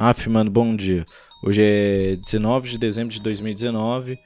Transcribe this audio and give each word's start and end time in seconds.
Af, 0.00 0.28
mano, 0.28 0.48
bom 0.48 0.76
dia. 0.76 1.04
Hoje 1.42 1.60
é 1.60 2.14
19 2.14 2.70
de 2.70 2.78
dezembro 2.78 3.12
de 3.12 3.20
2019 3.20 4.16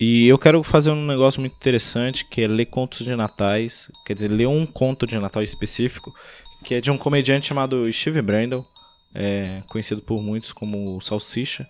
e 0.00 0.26
eu 0.26 0.36
quero 0.36 0.64
fazer 0.64 0.90
um 0.90 1.06
negócio 1.06 1.40
muito 1.40 1.54
interessante 1.54 2.24
que 2.24 2.40
é 2.40 2.48
ler 2.48 2.66
contos 2.66 3.04
de 3.04 3.14
natais, 3.14 3.88
quer 4.04 4.14
dizer, 4.14 4.26
ler 4.26 4.48
um 4.48 4.66
conto 4.66 5.06
de 5.06 5.16
Natal 5.16 5.44
específico, 5.44 6.12
que 6.64 6.74
é 6.74 6.80
de 6.80 6.90
um 6.90 6.98
comediante 6.98 7.46
chamado 7.46 7.90
Steve 7.92 8.20
Brandon, 8.20 8.64
é, 9.14 9.62
conhecido 9.68 10.02
por 10.02 10.20
muitos 10.20 10.52
como 10.52 11.00
Salsicha. 11.00 11.64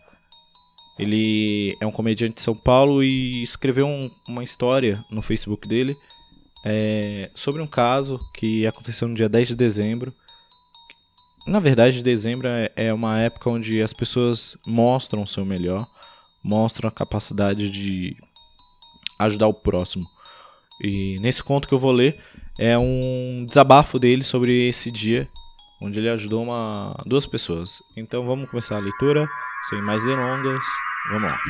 Ele 0.99 1.77
é 1.83 1.87
um 1.87 1.93
comediante 1.93 2.37
de 2.37 2.41
São 2.41 2.55
Paulo 2.55 3.05
e 3.05 3.43
escreveu 3.43 3.87
um, 3.87 4.11
uma 4.27 4.43
história 4.43 5.05
no 5.11 5.21
Facebook 5.21 5.69
dele 5.69 5.95
é, 6.65 7.31
sobre 7.35 7.61
um 7.61 7.67
caso 7.67 8.19
que 8.33 8.67
aconteceu 8.67 9.07
no 9.07 9.15
dia 9.15 9.29
10 9.29 9.49
de 9.49 9.57
dezembro 9.57 10.11
na 11.47 11.61
verdade, 11.61 12.03
dezembro 12.03 12.49
é, 12.49 12.71
é 12.75 12.93
uma 12.93 13.21
época 13.21 13.51
onde 13.51 13.83
as 13.83 13.93
pessoas 13.93 14.57
mostram 14.67 15.23
o 15.23 15.27
seu 15.27 15.45
melhor, 15.45 15.87
mostram 16.43 16.89
a 16.89 16.93
capacidade 16.93 17.71
de 17.71 18.17
ajudar 19.19 19.47
o 19.47 19.55
próximo. 19.55 20.05
E 20.83 21.19
nesse 21.21 21.43
conto 21.43 21.69
que 21.69 21.75
eu 21.75 21.79
vou 21.79 21.93
ler 21.93 22.19
é 22.59 22.79
um 22.79 23.45
desabafo 23.47 23.99
dele 23.99 24.25
sobre 24.25 24.69
esse 24.69 24.91
dia, 24.91 25.29
onde 25.83 25.99
ele 25.99 26.09
ajudou 26.09 26.43
uma, 26.43 26.97
duas 27.05 27.27
pessoas. 27.27 27.83
Então 27.97 28.27
vamos 28.27 28.49
começar 28.49 28.77
a 28.77 28.81
leitura, 28.81 29.29
sem 29.69 29.83
mais 29.83 30.03
delongas. 30.03 30.65
Vamos 31.11 31.31
lá. 31.31 31.41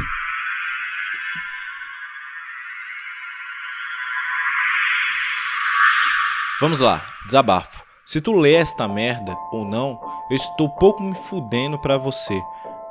Vamos 6.60 6.80
lá, 6.80 7.04
desabafo. 7.26 7.83
Se 8.06 8.20
tu 8.20 8.32
lê 8.32 8.54
esta 8.54 8.86
merda 8.86 9.34
ou 9.50 9.64
não, 9.64 9.98
eu 10.28 10.36
estou 10.36 10.68
pouco 10.68 11.02
me 11.02 11.14
fudendo 11.14 11.78
pra 11.78 11.96
você. 11.96 12.38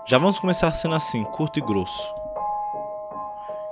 Já 0.05 0.17
vamos 0.17 0.39
começar 0.39 0.73
sendo 0.73 0.95
assim, 0.95 1.23
curto 1.23 1.59
e 1.59 1.61
grosso. 1.61 2.13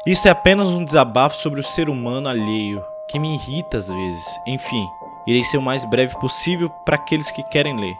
Isso 0.05 0.27
é 0.27 0.31
apenas 0.31 0.67
um 0.67 0.85
desabafo 0.85 1.35
sobre 1.37 1.59
o 1.59 1.63
ser 1.63 1.89
humano 1.89 2.29
alheio, 2.29 2.83
que 3.07 3.17
me 3.17 3.33
irrita 3.33 3.77
às 3.77 3.87
vezes. 3.87 4.39
Enfim, 4.45 4.87
irei 5.25 5.43
ser 5.43 5.57
o 5.57 5.61
mais 5.63 5.83
breve 5.83 6.15
possível 6.19 6.69
para 6.85 6.95
aqueles 6.95 7.31
que 7.31 7.41
querem 7.41 7.75
ler. 7.75 7.97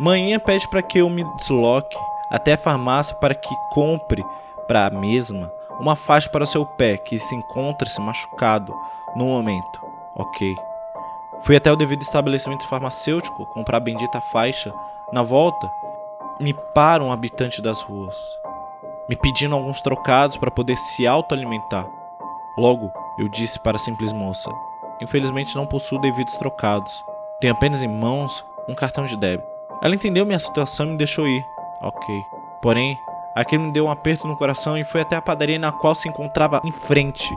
Manhã 0.00 0.38
pede 0.38 0.66
para 0.68 0.82
que 0.82 0.98
eu 0.98 1.10
me 1.10 1.24
desloque 1.36 1.96
até 2.30 2.54
a 2.54 2.58
farmácia 2.58 3.14
para 3.16 3.34
que 3.34 3.54
compre 3.70 4.24
para 4.66 4.86
a 4.86 4.90
mesma 4.90 5.52
uma 5.78 5.94
faixa 5.94 6.30
para 6.30 6.46
seu 6.46 6.64
pé 6.64 6.96
que 6.96 7.18
se 7.18 7.34
encontra-se 7.34 8.00
machucado 8.00 8.74
no 9.14 9.26
momento. 9.26 9.78
Ok. 10.16 10.54
Fui 11.44 11.56
até 11.56 11.72
o 11.72 11.76
devido 11.76 12.02
estabelecimento 12.02 12.68
farmacêutico 12.68 13.46
comprar 13.46 13.78
a 13.78 13.80
bendita 13.80 14.20
faixa. 14.20 14.72
Na 15.12 15.22
volta, 15.22 15.68
me 16.38 16.54
para 16.72 17.02
um 17.02 17.10
habitante 17.10 17.60
das 17.60 17.82
ruas, 17.82 18.16
me 19.08 19.16
pedindo 19.16 19.54
alguns 19.54 19.80
trocados 19.82 20.36
para 20.36 20.52
poder 20.52 20.76
se 20.76 21.04
autoalimentar. 21.04 21.84
Logo, 22.56 22.92
eu 23.18 23.28
disse 23.28 23.58
para 23.58 23.76
a 23.76 23.80
simples 23.80 24.12
moça: 24.12 24.48
Infelizmente 25.00 25.56
não 25.56 25.66
possuo 25.66 25.98
devidos 25.98 26.36
trocados. 26.36 26.92
Tenho 27.40 27.52
apenas 27.54 27.82
em 27.82 27.88
mãos 27.88 28.44
um 28.68 28.74
cartão 28.74 29.04
de 29.04 29.16
débito. 29.16 29.48
Ela 29.82 29.96
entendeu 29.96 30.24
minha 30.24 30.38
situação 30.38 30.86
e 30.86 30.90
me 30.90 30.96
deixou 30.96 31.26
ir. 31.26 31.44
Ok. 31.80 32.24
Porém, 32.62 32.96
aquilo 33.34 33.64
me 33.64 33.72
deu 33.72 33.86
um 33.86 33.90
aperto 33.90 34.28
no 34.28 34.36
coração 34.36 34.78
e 34.78 34.84
fui 34.84 35.00
até 35.00 35.16
a 35.16 35.22
padaria 35.22 35.58
na 35.58 35.72
qual 35.72 35.96
se 35.96 36.08
encontrava 36.08 36.60
em 36.64 36.70
frente. 36.70 37.28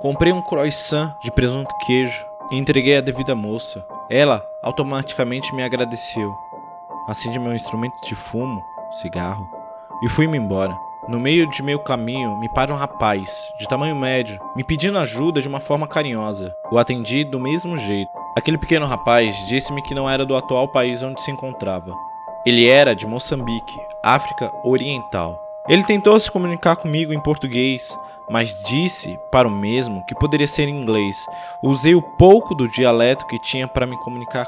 Comprei 0.00 0.32
um 0.32 0.42
croissant 0.42 1.14
de 1.22 1.30
presunto 1.30 1.72
queijo 1.86 2.31
e 2.52 2.58
entreguei 2.58 2.98
a 2.98 3.00
devida 3.00 3.34
moça. 3.34 3.84
Ela 4.10 4.46
automaticamente 4.62 5.54
me 5.54 5.62
agradeceu. 5.62 6.36
Acendi 7.08 7.38
meu 7.38 7.54
instrumento 7.54 7.94
de 8.06 8.14
fumo, 8.14 8.62
cigarro, 8.92 9.48
e 10.04 10.08
fui-me 10.08 10.36
embora. 10.36 10.78
No 11.08 11.18
meio 11.18 11.48
de 11.50 11.62
meu 11.64 11.80
caminho, 11.80 12.38
me 12.38 12.48
para 12.48 12.72
um 12.72 12.76
rapaz, 12.76 13.28
de 13.58 13.66
tamanho 13.66 13.96
médio, 13.96 14.38
me 14.54 14.62
pedindo 14.62 14.98
ajuda 14.98 15.42
de 15.42 15.48
uma 15.48 15.58
forma 15.58 15.88
carinhosa. 15.88 16.54
O 16.70 16.78
atendi 16.78 17.24
do 17.24 17.40
mesmo 17.40 17.76
jeito. 17.76 18.10
Aquele 18.36 18.56
pequeno 18.56 18.86
rapaz 18.86 19.34
disse-me 19.48 19.82
que 19.82 19.94
não 19.94 20.08
era 20.08 20.24
do 20.24 20.36
atual 20.36 20.68
país 20.68 21.02
onde 21.02 21.20
se 21.20 21.30
encontrava. 21.30 21.92
Ele 22.46 22.68
era 22.68 22.94
de 22.94 23.06
Moçambique, 23.06 23.80
África 24.02 24.52
Oriental. 24.62 25.42
Ele 25.68 25.82
tentou 25.84 26.18
se 26.20 26.30
comunicar 26.30 26.76
comigo 26.76 27.12
em 27.12 27.20
português, 27.20 27.96
mas 28.32 28.54
disse 28.64 29.18
para 29.30 29.46
o 29.46 29.50
mesmo 29.50 30.02
que 30.06 30.14
poderia 30.14 30.48
ser 30.48 30.66
em 30.66 30.80
inglês. 30.80 31.14
Usei 31.62 31.94
o 31.94 32.00
pouco 32.00 32.54
do 32.54 32.66
dialeto 32.66 33.26
que 33.26 33.38
tinha 33.38 33.68
para 33.68 33.86
me 33.86 33.96
comunicar. 33.98 34.46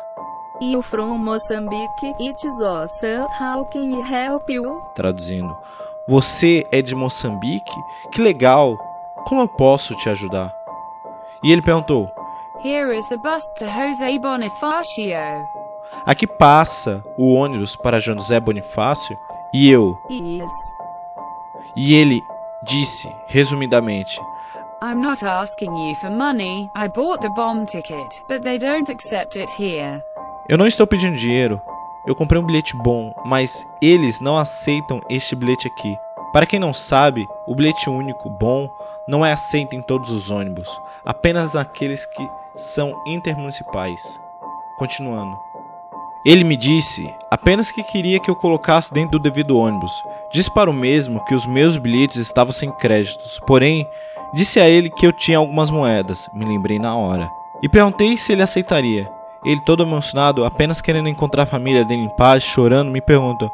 You 0.62 0.80
from 0.80 1.18
Mozambique? 1.18 2.14
It's 2.18 2.62
awesome. 2.62 3.26
How 3.38 3.66
can 3.66 3.90
we 3.90 4.00
help 4.00 4.48
you? 4.48 4.80
Traduzindo: 4.94 5.54
Você 6.08 6.66
é 6.72 6.80
de 6.80 6.94
Moçambique? 6.94 7.74
Que 8.10 8.22
legal! 8.22 8.78
Como 9.26 9.42
eu 9.42 9.48
posso 9.48 9.94
te 9.96 10.08
ajudar? 10.08 10.50
E 11.42 11.52
ele 11.52 11.60
perguntou: 11.60 12.10
Here 12.64 12.96
is 12.96 13.06
the 13.08 13.18
bus 13.18 13.42
to 13.58 13.66
José 13.66 14.18
Bonifácio. 14.18 15.14
Aqui 16.06 16.26
passa 16.26 17.04
o 17.18 17.34
ônibus 17.34 17.76
para 17.76 18.00
José 18.00 18.40
Bonifácio? 18.40 19.18
E 19.52 19.70
eu. 19.70 19.98
Yes. 20.10 20.50
E 21.76 21.94
ele 21.94 22.22
disse, 22.64 23.08
resumidamente: 23.26 24.20
I'm 24.82 25.00
not 25.00 25.24
asking 25.24 25.70
you 25.70 25.94
for 25.96 26.10
money. 26.10 26.68
I 26.76 26.88
bought 26.88 27.20
the 27.20 27.30
bomb 27.30 27.64
ticket, 27.64 28.22
but 28.28 28.42
they 28.42 28.58
don't 28.58 28.90
accept 28.90 29.38
it 29.38 29.50
here. 29.58 30.02
Eu 30.48 30.58
não 30.58 30.66
estou 30.66 30.86
pedindo 30.86 31.16
dinheiro. 31.16 31.60
Eu 32.06 32.14
comprei 32.14 32.38
um 32.38 32.44
bilhete 32.44 32.76
bom, 32.76 33.14
mas 33.24 33.66
eles 33.80 34.20
não 34.20 34.36
aceitam 34.36 35.00
este 35.08 35.34
bilhete 35.34 35.68
aqui. 35.68 35.96
Para 36.34 36.44
quem 36.44 36.60
não 36.60 36.74
sabe, 36.74 37.26
o 37.46 37.54
bilhete 37.54 37.88
único 37.88 38.28
bom 38.28 38.68
não 39.08 39.24
é 39.24 39.32
aceito 39.32 39.74
em 39.74 39.80
todos 39.80 40.10
os 40.10 40.30
ônibus, 40.30 40.68
apenas 41.04 41.54
naqueles 41.54 42.04
que 42.04 42.28
são 42.56 42.92
intermunicipais. 43.06 44.20
Continuando. 44.78 45.34
Ele 46.26 46.44
me 46.44 46.56
disse 46.56 47.08
apenas 47.30 47.70
que 47.70 47.82
queria 47.82 48.18
que 48.18 48.30
eu 48.30 48.36
colocasse 48.36 48.92
dentro 48.92 49.18
do 49.18 49.22
devido 49.22 49.58
ônibus. 49.58 49.92
Disse 50.34 50.52
para 50.52 50.68
o 50.68 50.74
mesmo 50.74 51.24
que 51.24 51.34
os 51.34 51.46
meus 51.46 51.76
bilhetes 51.76 52.16
estavam 52.16 52.52
sem 52.52 52.68
créditos, 52.72 53.40
porém, 53.46 53.88
disse 54.34 54.58
a 54.58 54.68
ele 54.68 54.90
que 54.90 55.06
eu 55.06 55.12
tinha 55.12 55.38
algumas 55.38 55.70
moedas, 55.70 56.28
me 56.34 56.44
lembrei 56.44 56.76
na 56.76 56.96
hora. 56.96 57.30
E 57.62 57.68
perguntei 57.68 58.16
se 58.16 58.32
ele 58.32 58.42
aceitaria. 58.42 59.08
Ele, 59.44 59.60
todo 59.60 59.84
emocionado, 59.84 60.44
apenas 60.44 60.80
querendo 60.80 61.08
encontrar 61.08 61.44
a 61.44 61.46
família 61.46 61.84
dele 61.84 62.02
em 62.02 62.08
paz, 62.08 62.42
chorando, 62.42 62.90
me 62.90 63.00
pergunta? 63.00 63.48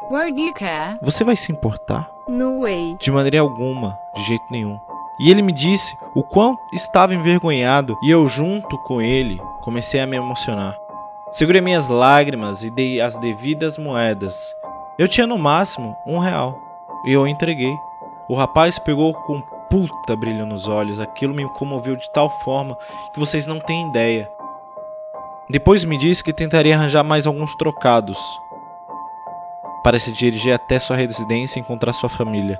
Você 1.03 1.23
vai 1.23 1.35
se 1.35 1.51
importar? 1.51 2.09
No 2.27 2.61
way. 2.61 2.95
De 2.99 3.11
maneira 3.11 3.41
alguma, 3.41 3.95
de 4.15 4.23
jeito 4.23 4.45
nenhum. 4.49 4.79
E 5.19 5.29
ele 5.29 5.43
me 5.43 5.51
disse 5.51 5.95
o 6.15 6.23
quão 6.23 6.57
estava 6.73 7.13
envergonhado, 7.13 7.95
e 8.01 8.09
eu, 8.09 8.27
junto 8.27 8.75
com 8.79 8.99
ele, 8.99 9.39
comecei 9.61 9.99
a 9.99 10.07
me 10.07 10.17
emocionar. 10.17 10.75
Segurei 11.31 11.61
minhas 11.61 11.87
lágrimas 11.87 12.63
e 12.63 12.71
dei 12.71 12.99
as 12.99 13.15
devidas 13.17 13.77
moedas. 13.77 14.35
Eu 14.97 15.07
tinha 15.07 15.27
no 15.27 15.37
máximo 15.37 15.95
um 16.07 16.17
real. 16.17 16.70
E 17.05 17.11
eu 17.11 17.27
entreguei. 17.27 17.73
O 18.29 18.35
rapaz 18.35 18.77
pegou 18.79 19.13
com 19.13 19.41
puta 19.69 20.15
brilho 20.15 20.45
nos 20.45 20.67
olhos. 20.67 20.99
Aquilo 20.99 21.33
me 21.33 21.47
comoveu 21.49 21.95
de 21.95 22.11
tal 22.11 22.29
forma 22.29 22.77
que 23.13 23.19
vocês 23.19 23.47
não 23.47 23.59
têm 23.59 23.89
ideia. 23.89 24.29
Depois 25.49 25.83
me 25.83 25.97
disse 25.97 26.23
que 26.23 26.31
tentaria 26.31 26.75
arranjar 26.75 27.03
mais 27.03 27.27
alguns 27.27 27.55
trocados 27.55 28.17
para 29.83 29.99
se 29.99 30.11
dirigir 30.11 30.53
até 30.53 30.79
sua 30.79 30.95
residência 30.95 31.59
e 31.59 31.61
encontrar 31.61 31.93
sua 31.93 32.09
família. 32.09 32.59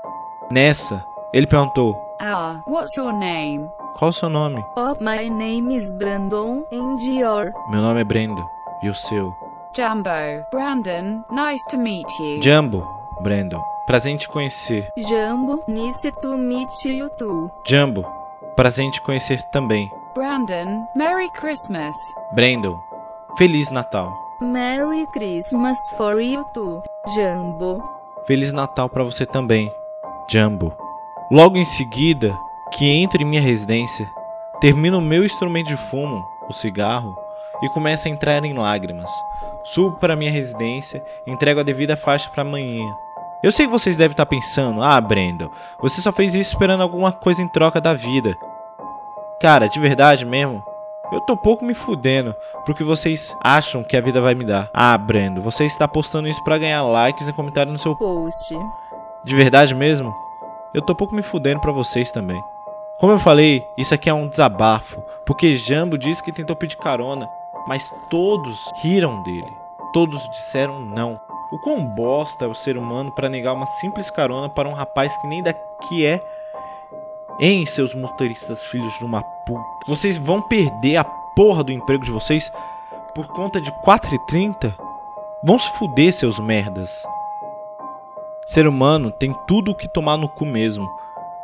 Nessa, 0.52 1.06
ele 1.34 1.48
perguntou: 1.48 1.96
Ah, 2.20 2.62
what's 2.68 2.98
your 2.98 3.14
name? 3.14 3.70
Qual 3.98 4.10
o 4.10 4.14
seu 4.14 4.30
nome? 4.30 4.64
Oh, 4.76 4.96
my 5.00 5.30
name 5.30 5.76
is 5.76 5.94
Brandon, 5.94 6.64
and 6.72 6.98
your? 7.02 7.54
Meu 7.70 7.82
nome 7.82 8.02
é 8.02 8.04
Brendo. 8.04 8.46
E 8.82 8.90
o 8.90 8.96
seu? 8.96 9.34
Jumbo. 9.74 10.10
Brandon, 10.52 11.24
nice 11.32 11.64
to 11.70 11.78
meet 11.78 12.08
you. 12.20 12.42
Jumbo, 12.42 12.86
Brandon. 13.22 13.62
Prazer 13.86 14.14
em 14.14 14.18
te 14.18 14.28
conhecer. 14.28 14.88
Jumbo, 14.96 15.64
nice 15.68 16.12
to 16.22 16.38
meet 16.38 16.70
you 16.86 17.10
too. 17.18 17.52
Jumbo, 17.68 18.06
prazer 18.56 18.86
em 18.86 18.92
te 18.92 19.02
conhecer 19.02 19.42
também. 19.52 19.90
Brandon, 20.14 20.88
Merry 20.96 21.30
Christmas. 21.32 21.96
Brandon, 22.34 22.80
Feliz 23.38 23.72
Natal. 23.72 24.14
Merry 24.40 25.06
Christmas 25.14 25.78
for 25.98 26.22
you 26.22 26.44
too, 26.54 26.82
Jumbo. 27.16 27.84
Feliz 28.26 28.52
Natal 28.52 28.88
para 28.88 29.04
você 29.04 29.26
também, 29.26 29.72
Jumbo. 30.30 30.74
Logo 31.32 31.58
em 31.58 31.66
seguida, 31.66 32.38
que 32.72 32.88
entro 32.90 33.22
em 33.22 33.26
minha 33.26 33.42
residência, 33.42 34.08
termino 34.60 35.00
o 35.00 35.02
meu 35.02 35.26
instrumento 35.26 35.68
de 35.68 35.78
fumo, 35.78 36.24
o 36.48 36.54
cigarro, 36.54 37.16
e 37.64 37.70
começo 37.70 38.08
a 38.08 38.12
entrar 38.12 38.44
em 38.46 38.54
lágrimas. 38.54 39.12
Subo 39.64 39.98
para 39.98 40.16
minha 40.16 40.32
residência, 40.32 41.04
entrego 41.26 41.60
a 41.60 41.64
devida 41.64 41.96
faixa 41.96 42.30
para 42.30 42.42
amanhã. 42.42 42.86
Eu 43.44 43.52
sei 43.52 43.66
que 43.66 43.72
vocês 43.72 43.98
devem 43.98 44.12
estar 44.14 44.26
pensando: 44.26 44.82
"Ah, 44.84 45.00
Brandon, 45.02 45.50
você 45.82 46.02
só 46.02 46.12
fez 46.12 46.36
isso 46.36 46.52
esperando 46.54 46.82
alguma 46.82 47.12
coisa 47.12 47.42
em 47.42 47.48
troca 47.48 47.82
da 47.82 47.94
vida". 47.94 48.36
Cara, 49.40 49.68
de 49.68 49.80
verdade 49.80 50.26
mesmo, 50.26 50.64
Eu 51.14 51.20
tô 51.20 51.36
pouco 51.36 51.66
me 51.66 51.74
fudendo 51.74 52.34
pro 52.64 52.74
que 52.74 52.86
vocês 52.86 53.36
acham 53.44 53.84
que 53.84 53.98
a 53.98 54.02
vida 54.02 54.22
vai 54.22 54.34
me 54.34 54.46
dar. 54.46 54.70
Ah, 54.74 54.98
Brendo, 54.98 55.42
você 55.42 55.66
está 55.66 55.86
postando 55.86 56.26
isso 56.30 56.42
para 56.42 56.58
ganhar 56.58 56.82
likes 56.84 57.28
e 57.28 57.34
comentários 57.34 57.74
no 57.74 57.78
seu 57.78 57.94
post. 57.98 58.56
De 59.26 59.36
verdade 59.36 59.76
mesmo? 59.76 60.16
Eu 60.74 60.82
tô 60.82 60.96
pouco 60.96 61.14
me 61.14 61.22
fudendo 61.22 61.60
pra 61.60 61.74
vocês 61.74 62.10
também. 62.14 62.42
Como 62.98 63.12
eu 63.12 63.20
falei, 63.20 63.62
isso 63.78 63.94
aqui 63.94 64.10
é 64.10 64.14
um 64.14 64.30
desabafo, 64.30 65.04
porque 65.26 65.58
Jambo 65.58 65.98
disse 65.98 66.24
que 66.24 66.32
tentou 66.32 66.56
pedir 66.56 66.78
carona, 66.78 67.28
mas 67.68 67.92
todos 68.10 68.72
riram 68.82 69.22
dele. 69.24 69.52
Todos 69.92 70.26
disseram 70.30 70.80
não. 70.80 71.20
O 71.52 71.60
quão 71.60 71.86
bosta 71.86 72.46
é 72.46 72.48
o 72.48 72.56
ser 72.56 72.78
humano 72.78 73.12
para 73.12 73.28
negar 73.28 73.54
uma 73.54 73.66
simples 73.66 74.10
carona 74.10 74.48
para 74.48 74.70
um 74.70 74.74
rapaz 74.74 75.16
que 75.18 75.28
nem 75.28 75.44
daqui 75.44 76.06
é 76.06 76.20
em 77.42 77.66
seus 77.66 77.94
motoristas 77.94 78.64
filhos 78.64 78.98
de 79.00 79.04
uma 79.04 79.22
puta. 79.22 79.64
Vocês 79.86 80.18
vão 80.18 80.42
perder 80.42 80.98
a 80.98 81.04
porra 81.04 81.64
do 81.64 81.72
emprego 81.72 82.06
de 82.06 82.12
vocês 82.12 82.50
por 83.14 83.28
conta 83.28 83.60
de 83.60 83.70
4,30? 83.86 84.74
Vão 85.44 85.60
se 85.60 85.70
fuder, 85.78 86.14
seus 86.14 86.40
merdas. 86.40 87.04
Ser 88.48 88.66
humano 88.66 89.12
tem 89.12 89.36
tudo 89.46 89.72
o 89.72 89.76
que 89.76 89.88
tomar 89.88 90.16
no 90.18 90.30
cu 90.30 90.46
mesmo. 90.46 90.88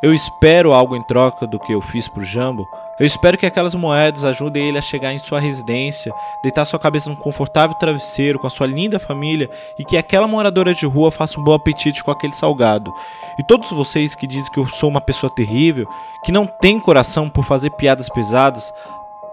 Eu 0.01 0.13
espero 0.13 0.73
algo 0.73 0.95
em 0.95 1.01
troca 1.01 1.47
do 1.47 1.59
que 1.59 1.73
eu 1.73 1.81
fiz 1.81 2.07
pro 2.07 2.23
Jambo. 2.23 2.67
Eu 2.99 3.05
espero 3.05 3.37
que 3.37 3.45
aquelas 3.45 3.73
moedas 3.73 4.23
ajudem 4.23 4.67
ele 4.67 4.77
a 4.77 4.81
chegar 4.81 5.11
em 5.11 5.19
sua 5.19 5.39
residência, 5.39 6.13
deitar 6.43 6.65
sua 6.65 6.79
cabeça 6.79 7.09
num 7.09 7.15
confortável 7.15 7.75
travesseiro 7.75 8.37
com 8.37 8.45
a 8.45 8.49
sua 8.49 8.67
linda 8.67 8.99
família 8.99 9.49
e 9.77 9.83
que 9.83 9.97
aquela 9.97 10.27
moradora 10.27 10.73
de 10.73 10.85
rua 10.85 11.11
faça 11.11 11.39
um 11.39 11.43
bom 11.43 11.53
apetite 11.53 12.03
com 12.03 12.11
aquele 12.11 12.33
salgado. 12.33 12.93
E 13.39 13.43
todos 13.43 13.71
vocês 13.71 14.13
que 14.13 14.27
dizem 14.27 14.51
que 14.51 14.59
eu 14.59 14.67
sou 14.67 14.89
uma 14.89 15.01
pessoa 15.01 15.33
terrível, 15.33 15.87
que 16.23 16.31
não 16.31 16.45
tem 16.45 16.79
coração 16.79 17.29
por 17.29 17.43
fazer 17.43 17.71
piadas 17.71 18.09
pesadas, 18.09 18.71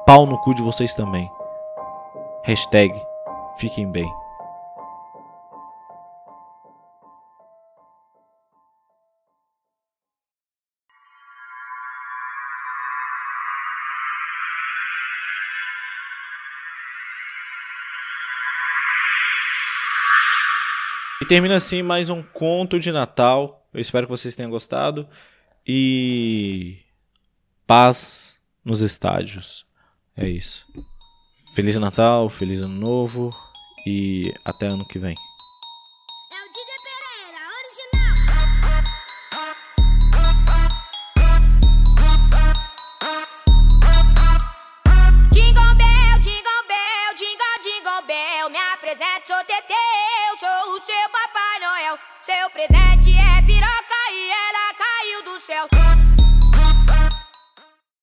pau 0.07 0.25
no 0.25 0.39
cu 0.39 0.55
de 0.55 0.63
vocês 0.63 0.95
também. 0.95 1.31
Hashtag 2.43 3.01
fiquem 3.59 3.91
bem. 3.91 4.24
E 21.25 21.27
termina 21.27 21.55
assim 21.55 21.83
mais 21.83 22.11
um 22.11 22.23
conto 22.23 22.79
de 22.79 22.93
Natal. 22.93 23.67
Eu 23.73 23.81
espero 23.81 24.07
que 24.07 24.11
vocês 24.11 24.37
tenham 24.37 24.51
gostado. 24.51 25.09
E 25.67 26.77
paz 27.67 28.39
nos 28.63 28.83
estádios. 28.83 29.65
É 30.15 30.29
isso. 30.29 30.67
Feliz 31.55 31.79
Natal, 31.79 32.29
feliz 32.29 32.61
Ano 32.61 32.75
Novo 32.75 33.31
e 33.87 34.35
até 34.45 34.67
ano 34.67 34.87
que 34.87 34.99
vem. 34.99 35.15
Seu 52.25 52.49
presente 52.49 53.15
é 53.19 53.43
piroca. 53.43 53.84